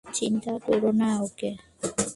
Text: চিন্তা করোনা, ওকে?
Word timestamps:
চিন্তা 0.05 0.53
করোনা, 0.65 1.09
ওকে? 1.21 1.51